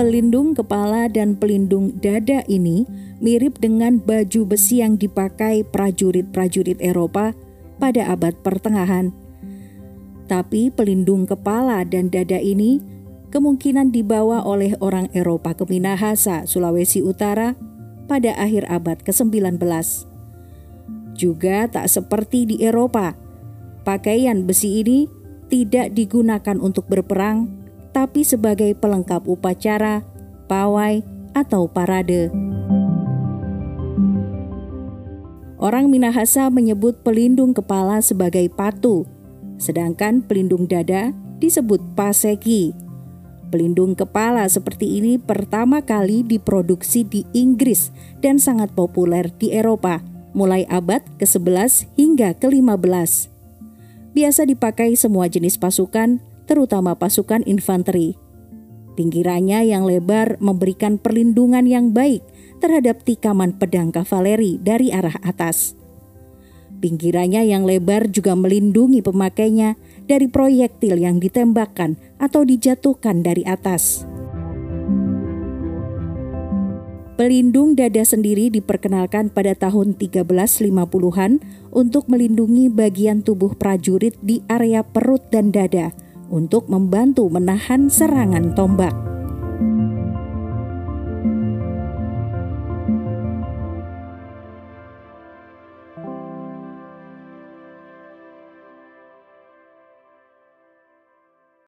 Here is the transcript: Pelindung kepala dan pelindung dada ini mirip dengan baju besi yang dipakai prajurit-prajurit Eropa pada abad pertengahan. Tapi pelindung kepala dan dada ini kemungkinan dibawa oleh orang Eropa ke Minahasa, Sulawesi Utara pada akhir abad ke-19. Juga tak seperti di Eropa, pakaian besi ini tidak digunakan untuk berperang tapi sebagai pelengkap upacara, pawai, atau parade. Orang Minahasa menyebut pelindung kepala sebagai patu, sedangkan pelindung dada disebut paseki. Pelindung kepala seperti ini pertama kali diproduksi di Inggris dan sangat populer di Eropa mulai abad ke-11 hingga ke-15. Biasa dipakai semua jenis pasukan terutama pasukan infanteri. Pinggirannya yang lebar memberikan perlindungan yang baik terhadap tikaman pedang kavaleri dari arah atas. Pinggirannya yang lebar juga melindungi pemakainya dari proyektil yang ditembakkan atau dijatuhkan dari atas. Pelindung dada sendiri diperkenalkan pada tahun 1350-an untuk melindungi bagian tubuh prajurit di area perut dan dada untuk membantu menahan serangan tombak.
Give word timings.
Pelindung 0.00 0.56
kepala 0.56 1.12
dan 1.12 1.36
pelindung 1.36 1.92
dada 2.00 2.40
ini 2.48 2.88
mirip 3.20 3.60
dengan 3.60 4.00
baju 4.00 4.48
besi 4.48 4.80
yang 4.80 4.96
dipakai 4.96 5.60
prajurit-prajurit 5.60 6.80
Eropa 6.80 7.36
pada 7.76 8.08
abad 8.08 8.32
pertengahan. 8.40 9.12
Tapi 10.24 10.72
pelindung 10.72 11.28
kepala 11.28 11.84
dan 11.84 12.08
dada 12.08 12.40
ini 12.40 12.80
kemungkinan 13.28 13.92
dibawa 13.92 14.40
oleh 14.40 14.72
orang 14.80 15.12
Eropa 15.12 15.52
ke 15.52 15.68
Minahasa, 15.68 16.48
Sulawesi 16.48 17.04
Utara 17.04 17.52
pada 18.08 18.32
akhir 18.40 18.72
abad 18.72 19.04
ke-19. 19.04 19.60
Juga 21.12 21.68
tak 21.68 21.92
seperti 21.92 22.48
di 22.48 22.56
Eropa, 22.64 23.20
pakaian 23.84 24.48
besi 24.48 24.80
ini 24.80 25.04
tidak 25.52 25.92
digunakan 25.92 26.56
untuk 26.56 26.88
berperang 26.88 27.59
tapi 27.90 28.22
sebagai 28.22 28.74
pelengkap 28.78 29.26
upacara, 29.26 30.02
pawai, 30.46 31.02
atau 31.34 31.70
parade. 31.70 32.30
Orang 35.60 35.92
Minahasa 35.92 36.48
menyebut 36.48 37.04
pelindung 37.04 37.52
kepala 37.52 38.00
sebagai 38.00 38.48
patu, 38.48 39.04
sedangkan 39.60 40.24
pelindung 40.24 40.64
dada 40.64 41.12
disebut 41.36 41.80
paseki. 41.92 42.72
Pelindung 43.52 43.98
kepala 43.98 44.46
seperti 44.46 45.02
ini 45.02 45.18
pertama 45.18 45.82
kali 45.82 46.22
diproduksi 46.22 47.02
di 47.04 47.26
Inggris 47.34 47.90
dan 48.22 48.38
sangat 48.38 48.72
populer 48.72 49.28
di 49.36 49.52
Eropa 49.52 50.00
mulai 50.32 50.62
abad 50.70 51.02
ke-11 51.18 51.90
hingga 51.98 52.38
ke-15. 52.38 53.28
Biasa 54.14 54.46
dipakai 54.46 54.94
semua 54.94 55.26
jenis 55.26 55.58
pasukan 55.58 56.22
terutama 56.50 56.98
pasukan 56.98 57.46
infanteri. 57.46 58.18
Pinggirannya 58.98 59.70
yang 59.70 59.86
lebar 59.86 60.42
memberikan 60.42 60.98
perlindungan 60.98 61.62
yang 61.70 61.94
baik 61.94 62.26
terhadap 62.58 63.06
tikaman 63.06 63.54
pedang 63.54 63.94
kavaleri 63.94 64.58
dari 64.58 64.90
arah 64.90 65.14
atas. 65.22 65.78
Pinggirannya 66.82 67.46
yang 67.46 67.62
lebar 67.62 68.10
juga 68.10 68.34
melindungi 68.34 68.98
pemakainya 68.98 69.78
dari 70.10 70.26
proyektil 70.26 70.98
yang 70.98 71.22
ditembakkan 71.22 71.94
atau 72.18 72.42
dijatuhkan 72.42 73.22
dari 73.22 73.46
atas. 73.46 74.10
Pelindung 77.20 77.76
dada 77.76 78.00
sendiri 78.00 78.48
diperkenalkan 78.48 79.28
pada 79.28 79.52
tahun 79.52 79.92
1350-an 80.00 81.44
untuk 81.68 82.08
melindungi 82.08 82.72
bagian 82.72 83.20
tubuh 83.20 83.52
prajurit 83.60 84.16
di 84.24 84.40
area 84.48 84.80
perut 84.80 85.20
dan 85.28 85.52
dada 85.52 85.92
untuk 86.30 86.70
membantu 86.70 87.26
menahan 87.26 87.90
serangan 87.90 88.54
tombak. 88.54 89.09